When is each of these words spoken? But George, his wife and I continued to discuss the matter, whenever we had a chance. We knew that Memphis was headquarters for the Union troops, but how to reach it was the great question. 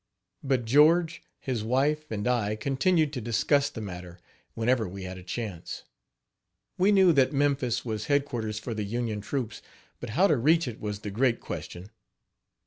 But 0.43 0.65
George, 0.65 1.21
his 1.39 1.63
wife 1.63 2.09
and 2.09 2.27
I 2.27 2.55
continued 2.55 3.13
to 3.13 3.21
discuss 3.21 3.69
the 3.69 3.81
matter, 3.81 4.19
whenever 4.55 4.87
we 4.89 5.03
had 5.03 5.19
a 5.19 5.23
chance. 5.23 5.83
We 6.75 6.91
knew 6.91 7.13
that 7.13 7.33
Memphis 7.33 7.85
was 7.85 8.05
headquarters 8.05 8.57
for 8.57 8.73
the 8.73 8.83
Union 8.83 9.21
troops, 9.21 9.61
but 9.99 10.09
how 10.17 10.25
to 10.25 10.37
reach 10.37 10.67
it 10.67 10.81
was 10.81 11.01
the 11.01 11.11
great 11.11 11.39
question. 11.39 11.91